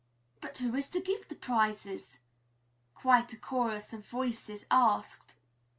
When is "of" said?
3.93-4.03